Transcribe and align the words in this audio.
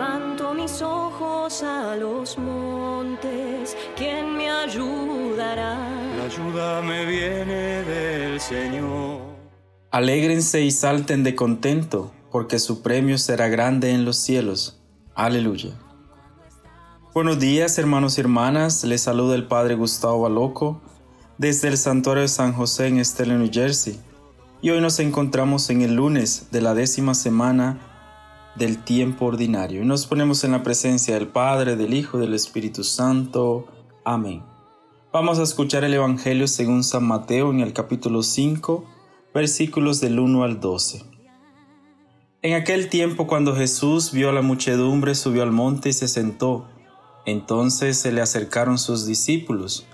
Levanto 0.00 0.54
mis 0.54 0.80
ojos 0.80 1.62
a 1.62 1.94
los 1.94 2.38
montes, 2.38 3.76
¿quién 3.98 4.34
me 4.34 4.50
ayudará? 4.50 5.78
La 6.16 6.24
ayuda 6.24 6.80
me 6.80 7.04
viene 7.04 7.82
del 7.82 8.40
Señor. 8.40 9.20
Alégrense 9.90 10.62
y 10.62 10.70
salten 10.70 11.22
de 11.22 11.34
contento, 11.34 12.12
porque 12.32 12.58
su 12.58 12.80
premio 12.80 13.18
será 13.18 13.48
grande 13.48 13.90
en 13.90 14.06
los 14.06 14.16
cielos. 14.16 14.80
Aleluya. 15.14 15.78
Buenos 17.12 17.38
días, 17.38 17.76
hermanos 17.76 18.16
y 18.16 18.22
hermanas. 18.22 18.82
Les 18.84 19.02
saluda 19.02 19.34
el 19.34 19.48
Padre 19.48 19.74
Gustavo 19.74 20.22
Baloco 20.22 20.80
desde 21.36 21.68
el 21.68 21.76
Santuario 21.76 22.22
de 22.22 22.28
San 22.28 22.54
José 22.54 22.86
en 22.86 23.00
Estela, 23.00 23.36
New 23.36 23.50
Jersey. 23.52 24.00
Y 24.62 24.70
hoy 24.70 24.80
nos 24.80 24.98
encontramos 24.98 25.68
en 25.68 25.82
el 25.82 25.96
lunes 25.96 26.46
de 26.50 26.62
la 26.62 26.72
décima 26.72 27.12
semana 27.12 27.89
del 28.56 28.82
tiempo 28.82 29.26
ordinario. 29.26 29.82
Y 29.82 29.86
nos 29.86 30.06
ponemos 30.06 30.44
en 30.44 30.52
la 30.52 30.62
presencia 30.62 31.14
del 31.14 31.28
Padre, 31.28 31.76
del 31.76 31.94
Hijo, 31.94 32.18
del 32.18 32.34
Espíritu 32.34 32.84
Santo. 32.84 33.66
Amén. 34.04 34.42
Vamos 35.12 35.38
a 35.38 35.42
escuchar 35.42 35.84
el 35.84 35.94
Evangelio 35.94 36.46
según 36.46 36.84
San 36.84 37.04
Mateo 37.04 37.50
en 37.50 37.60
el 37.60 37.72
capítulo 37.72 38.22
5, 38.22 38.84
versículos 39.34 40.00
del 40.00 40.18
1 40.18 40.44
al 40.44 40.60
12. 40.60 41.04
En 42.42 42.54
aquel 42.54 42.88
tiempo 42.88 43.26
cuando 43.26 43.54
Jesús 43.54 44.12
vio 44.12 44.30
a 44.30 44.32
la 44.32 44.40
muchedumbre, 44.40 45.14
subió 45.14 45.42
al 45.42 45.52
monte 45.52 45.90
y 45.90 45.92
se 45.92 46.08
sentó. 46.08 46.66
Entonces 47.26 47.98
se 47.98 48.12
le 48.12 48.22
acercaron 48.22 48.78
sus 48.78 49.04
discípulos. 49.04 49.86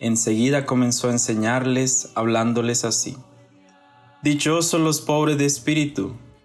Enseguida 0.00 0.66
comenzó 0.66 1.08
a 1.08 1.12
enseñarles, 1.12 2.10
hablándoles 2.14 2.84
así. 2.84 3.16
Dichosos 4.22 4.80
los 4.80 5.00
pobres 5.00 5.38
de 5.38 5.44
espíritu, 5.44 6.16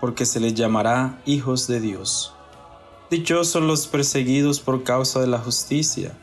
porque 0.00 0.26
se 0.26 0.40
les 0.40 0.54
llamará 0.54 1.20
hijos 1.26 1.66
de 1.66 1.80
Dios. 1.80 2.34
Dichosos 3.10 3.62
los 3.62 3.86
perseguidos 3.86 4.60
por 4.60 4.84
causa 4.84 5.20
de 5.20 5.26
la 5.26 5.38
justicia, 5.38 6.16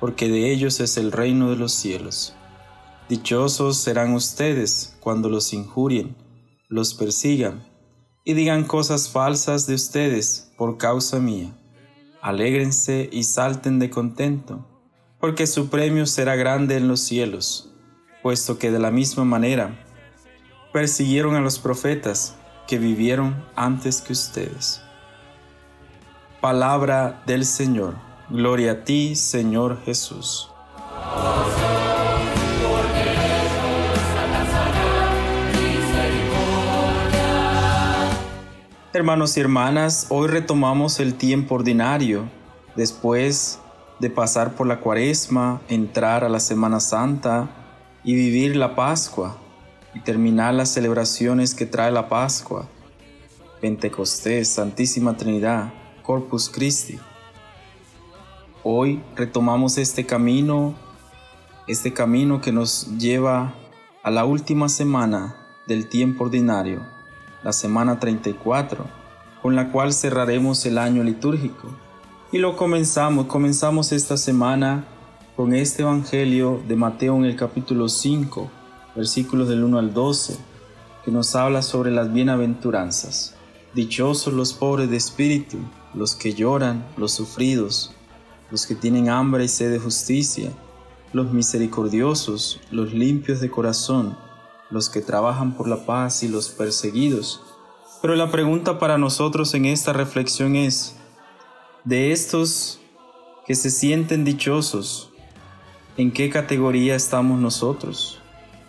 porque 0.00 0.28
de 0.28 0.52
ellos 0.52 0.80
es 0.80 0.96
el 0.96 1.12
reino 1.12 1.50
de 1.50 1.56
los 1.56 1.72
cielos. 1.72 2.34
Dichosos 3.08 3.76
serán 3.76 4.14
ustedes 4.14 4.96
cuando 5.00 5.28
los 5.28 5.52
injurien, 5.52 6.16
los 6.68 6.94
persigan 6.94 7.62
y 8.24 8.34
digan 8.34 8.64
cosas 8.64 9.08
falsas 9.08 9.66
de 9.66 9.74
ustedes 9.74 10.52
por 10.56 10.78
causa 10.78 11.18
mía. 11.18 11.56
Alégrense 12.20 13.08
y 13.12 13.24
salten 13.24 13.78
de 13.78 13.90
contento, 13.90 14.66
porque 15.20 15.46
su 15.46 15.68
premio 15.68 16.06
será 16.06 16.36
grande 16.36 16.76
en 16.76 16.88
los 16.88 17.00
cielos, 17.00 17.72
puesto 18.22 18.58
que 18.58 18.70
de 18.70 18.78
la 18.78 18.90
misma 18.90 19.24
manera 19.24 19.84
persiguieron 20.72 21.34
a 21.34 21.40
los 21.40 21.58
profetas 21.58 22.36
que 22.66 22.78
vivieron 22.78 23.44
antes 23.56 24.00
que 24.00 24.12
ustedes. 24.12 24.82
Palabra 26.40 27.22
del 27.26 27.44
Señor. 27.44 27.94
Gloria 28.28 28.72
a 28.72 28.84
ti, 28.84 29.14
Señor 29.14 29.80
Jesús. 29.84 30.50
Hermanos 38.94 39.36
y 39.36 39.40
hermanas, 39.40 40.06
hoy 40.10 40.28
retomamos 40.28 41.00
el 41.00 41.14
tiempo 41.14 41.54
ordinario 41.54 42.28
después 42.76 43.58
de 44.00 44.10
pasar 44.10 44.54
por 44.54 44.66
la 44.66 44.80
cuaresma, 44.80 45.62
entrar 45.68 46.24
a 46.24 46.28
la 46.28 46.40
Semana 46.40 46.80
Santa 46.80 47.48
y 48.04 48.14
vivir 48.14 48.56
la 48.56 48.74
Pascua, 48.74 49.38
y 49.94 50.00
terminar 50.00 50.54
las 50.54 50.70
celebraciones 50.70 51.54
que 51.54 51.66
trae 51.66 51.90
la 51.90 52.08
Pascua, 52.08 52.66
Pentecostés, 53.60 54.48
Santísima 54.48 55.16
Trinidad, 55.16 55.72
Corpus 56.02 56.48
Christi. 56.48 56.98
Hoy 58.64 59.02
retomamos 59.16 59.78
este 59.78 60.06
camino, 60.06 60.74
este 61.66 61.92
camino 61.92 62.40
que 62.40 62.52
nos 62.52 62.96
lleva 62.98 63.54
a 64.02 64.10
la 64.10 64.24
última 64.24 64.68
semana 64.68 65.36
del 65.66 65.88
tiempo 65.88 66.24
ordinario, 66.24 66.80
la 67.44 67.52
semana 67.52 68.00
34, 68.00 68.84
con 69.40 69.56
la 69.56 69.70
cual 69.70 69.92
cerraremos 69.92 70.64
el 70.66 70.78
año 70.78 71.02
litúrgico. 71.02 71.68
Y 72.32 72.38
lo 72.38 72.56
comenzamos, 72.56 73.26
comenzamos 73.26 73.92
esta 73.92 74.16
semana 74.16 74.84
con 75.36 75.54
este 75.54 75.82
Evangelio 75.82 76.60
de 76.66 76.76
Mateo 76.76 77.16
en 77.16 77.24
el 77.24 77.36
capítulo 77.36 77.88
5, 77.88 78.50
versículos 78.94 79.48
del 79.48 79.64
1 79.64 79.78
al 79.78 79.94
12, 79.94 80.36
que 81.04 81.10
nos 81.10 81.34
habla 81.34 81.62
sobre 81.62 81.90
las 81.90 82.12
bienaventuranzas. 82.12 83.34
Dichosos 83.74 84.34
los 84.34 84.52
pobres 84.52 84.90
de 84.90 84.96
espíritu, 84.96 85.58
los 85.94 86.14
que 86.14 86.34
lloran, 86.34 86.86
los 86.96 87.12
sufridos, 87.12 87.92
los 88.50 88.66
que 88.66 88.74
tienen 88.74 89.08
hambre 89.08 89.44
y 89.44 89.48
sed 89.48 89.72
de 89.72 89.78
justicia, 89.78 90.52
los 91.12 91.32
misericordiosos, 91.32 92.60
los 92.70 92.92
limpios 92.92 93.40
de 93.40 93.50
corazón, 93.50 94.16
los 94.70 94.88
que 94.88 95.00
trabajan 95.00 95.54
por 95.56 95.68
la 95.68 95.84
paz 95.84 96.22
y 96.22 96.28
los 96.28 96.48
perseguidos. 96.48 97.42
Pero 98.00 98.14
la 98.14 98.30
pregunta 98.30 98.78
para 98.78 98.98
nosotros 98.98 99.54
en 99.54 99.66
esta 99.66 99.92
reflexión 99.92 100.56
es, 100.56 100.96
de 101.84 102.12
estos 102.12 102.80
que 103.46 103.54
se 103.54 103.70
sienten 103.70 104.24
dichosos, 104.24 105.10
¿en 105.96 106.12
qué 106.12 106.30
categoría 106.30 106.94
estamos 106.94 107.40
nosotros? 107.40 108.21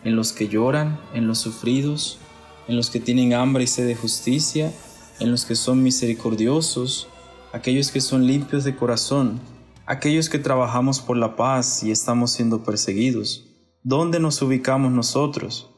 En 0.03 0.15
los 0.15 0.33
que 0.33 0.47
lloran, 0.47 0.99
en 1.13 1.27
los 1.27 1.39
sufridos, 1.39 2.19
en 2.67 2.75
los 2.75 2.89
que 2.89 2.99
tienen 2.99 3.33
hambre 3.33 3.63
y 3.63 3.67
sed 3.67 3.87
de 3.87 3.95
justicia, 3.95 4.71
en 5.19 5.31
los 5.31 5.45
que 5.45 5.55
son 5.55 5.83
misericordiosos, 5.83 7.07
aquellos 7.51 7.91
que 7.91 8.01
son 8.01 8.25
limpios 8.25 8.63
de 8.63 8.75
corazón, 8.75 9.39
aquellos 9.85 10.29
que 10.29 10.39
trabajamos 10.39 11.01
por 11.01 11.17
la 11.17 11.35
paz 11.35 11.83
y 11.83 11.91
estamos 11.91 12.31
siendo 12.31 12.63
perseguidos. 12.63 13.49
¿Dónde 13.83 14.19
nos 14.19 14.41
ubicamos 14.41 14.91
nosotros? 14.91 15.69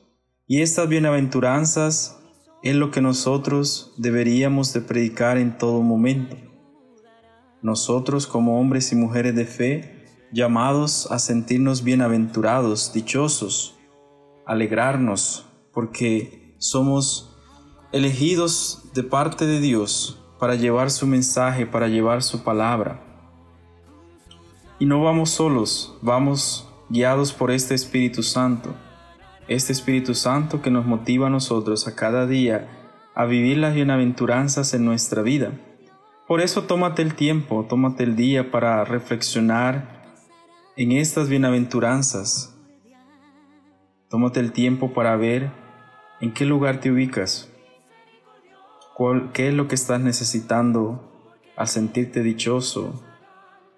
Y 0.47 0.61
estas 0.61 0.87
bienaventuranzas 0.87 2.17
es 2.61 2.75
lo 2.75 2.91
que 2.91 3.01
nosotros 3.01 3.93
deberíamos 3.97 4.73
de 4.73 4.81
predicar 4.81 5.37
en 5.37 5.57
todo 5.57 5.81
momento. 5.81 6.35
Nosotros 7.61 8.27
como 8.27 8.59
hombres 8.59 8.91
y 8.91 8.95
mujeres 8.95 9.35
de 9.35 9.45
fe, 9.45 10.05
llamados 10.31 11.11
a 11.11 11.19
sentirnos 11.19 11.83
bienaventurados, 11.83 12.93
dichosos, 12.93 13.74
alegrarnos 14.45 15.45
porque 15.73 16.55
somos 16.57 17.35
elegidos 17.91 18.89
de 18.93 19.03
parte 19.03 19.45
de 19.45 19.59
Dios 19.59 20.21
para 20.39 20.55
llevar 20.55 20.91
su 20.91 21.07
mensaje, 21.07 21.65
para 21.65 21.87
llevar 21.87 22.23
su 22.23 22.43
palabra. 22.43 23.01
Y 24.79 24.85
no 24.85 25.01
vamos 25.01 25.29
solos, 25.29 25.97
vamos 26.01 26.69
guiados 26.89 27.33
por 27.33 27.51
este 27.51 27.73
Espíritu 27.73 28.23
Santo, 28.23 28.73
este 29.47 29.71
Espíritu 29.71 30.13
Santo 30.13 30.61
que 30.61 30.71
nos 30.71 30.85
motiva 30.85 31.27
a 31.27 31.29
nosotros 31.29 31.87
a 31.87 31.95
cada 31.95 32.27
día 32.27 32.69
a 33.15 33.25
vivir 33.25 33.57
las 33.57 33.73
bienaventuranzas 33.73 34.73
en 34.73 34.83
nuestra 34.83 35.21
vida. 35.21 35.53
Por 36.27 36.41
eso 36.41 36.63
tómate 36.63 37.01
el 37.01 37.15
tiempo, 37.15 37.65
tómate 37.69 38.03
el 38.03 38.15
día 38.15 38.51
para 38.51 38.83
reflexionar 38.83 40.19
en 40.75 40.91
estas 40.91 41.29
bienaventuranzas, 41.29 42.54
Tómate 44.15 44.39
el 44.39 44.53
tiempo 44.53 44.93
para 44.93 45.17
ver 45.17 45.51
en 46.21 46.31
qué 46.31 46.45
lugar 46.45 46.79
te 46.79 46.89
ubicas, 46.89 47.51
qué 49.33 49.49
es 49.49 49.53
lo 49.53 49.67
que 49.67 49.75
estás 49.75 49.99
necesitando 49.99 51.03
al 51.57 51.67
sentirte 51.67 52.23
dichoso, 52.23 53.03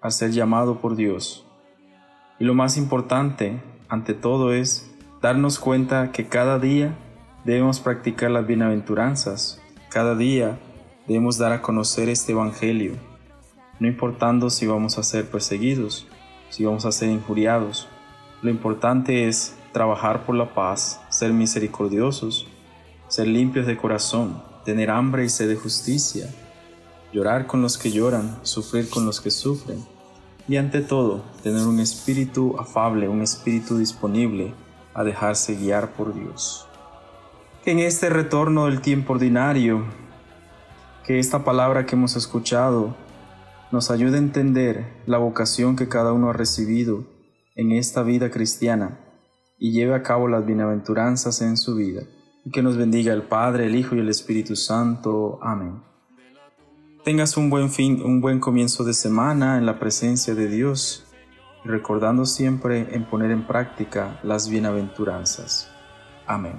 al 0.00 0.12
ser 0.12 0.30
llamado 0.30 0.80
por 0.80 0.94
Dios. 0.94 1.44
Y 2.38 2.44
lo 2.44 2.54
más 2.54 2.76
importante, 2.76 3.60
ante 3.88 4.14
todo, 4.14 4.52
es 4.52 4.88
darnos 5.20 5.58
cuenta 5.58 6.12
que 6.12 6.28
cada 6.28 6.60
día 6.60 6.96
debemos 7.44 7.80
practicar 7.80 8.30
las 8.30 8.46
bienaventuranzas, 8.46 9.60
cada 9.90 10.14
día 10.14 10.60
debemos 11.08 11.38
dar 11.38 11.50
a 11.50 11.62
conocer 11.62 12.08
este 12.08 12.30
Evangelio, 12.30 12.92
no 13.80 13.88
importando 13.88 14.50
si 14.50 14.68
vamos 14.68 14.98
a 14.98 15.02
ser 15.02 15.28
perseguidos, 15.28 16.06
si 16.48 16.64
vamos 16.64 16.84
a 16.84 16.92
ser 16.92 17.10
injuriados. 17.10 17.88
Lo 18.40 18.50
importante 18.50 19.26
es 19.26 19.57
trabajar 19.78 20.26
por 20.26 20.34
la 20.34 20.54
paz, 20.54 21.00
ser 21.08 21.32
misericordiosos, 21.32 22.48
ser 23.06 23.28
limpios 23.28 23.64
de 23.64 23.76
corazón, 23.76 24.42
tener 24.64 24.90
hambre 24.90 25.24
y 25.24 25.28
sed 25.28 25.48
de 25.48 25.54
justicia, 25.54 26.28
llorar 27.12 27.46
con 27.46 27.62
los 27.62 27.78
que 27.78 27.92
lloran, 27.92 28.40
sufrir 28.42 28.90
con 28.90 29.06
los 29.06 29.20
que 29.20 29.30
sufren, 29.30 29.86
y 30.48 30.56
ante 30.56 30.80
todo, 30.80 31.22
tener 31.44 31.64
un 31.64 31.78
espíritu 31.78 32.56
afable, 32.58 33.08
un 33.08 33.22
espíritu 33.22 33.78
disponible 33.78 34.52
a 34.94 35.04
dejarse 35.04 35.54
guiar 35.54 35.92
por 35.92 36.12
Dios. 36.12 36.66
Que 37.62 37.70
en 37.70 37.78
este 37.78 38.10
retorno 38.10 38.64
del 38.64 38.80
tiempo 38.80 39.12
ordinario, 39.12 39.84
que 41.06 41.20
esta 41.20 41.44
palabra 41.44 41.86
que 41.86 41.94
hemos 41.94 42.16
escuchado 42.16 42.96
nos 43.70 43.92
ayude 43.92 44.16
a 44.16 44.18
entender 44.18 44.92
la 45.06 45.18
vocación 45.18 45.76
que 45.76 45.88
cada 45.88 46.12
uno 46.12 46.30
ha 46.30 46.32
recibido 46.32 47.04
en 47.54 47.70
esta 47.70 48.02
vida 48.02 48.28
cristiana 48.32 49.04
y 49.58 49.72
lleve 49.72 49.94
a 49.94 50.02
cabo 50.02 50.28
las 50.28 50.46
bienaventuranzas 50.46 51.42
en 51.42 51.56
su 51.56 51.74
vida. 51.74 52.02
Y 52.44 52.50
que 52.50 52.62
nos 52.62 52.76
bendiga 52.76 53.12
el 53.12 53.22
Padre, 53.22 53.66
el 53.66 53.74
Hijo 53.74 53.96
y 53.96 54.00
el 54.00 54.08
Espíritu 54.08 54.56
Santo. 54.56 55.38
Amén. 55.42 55.82
Tengas 57.04 57.36
un 57.36 57.50
buen 57.50 57.70
fin, 57.70 58.02
un 58.02 58.20
buen 58.20 58.40
comienzo 58.40 58.84
de 58.84 58.94
semana 58.94 59.58
en 59.58 59.66
la 59.66 59.78
presencia 59.78 60.34
de 60.34 60.48
Dios, 60.48 61.06
recordando 61.64 62.26
siempre 62.26 62.94
en 62.94 63.04
poner 63.04 63.30
en 63.30 63.46
práctica 63.46 64.20
las 64.22 64.48
bienaventuranzas. 64.48 65.70
Amén. 66.26 66.56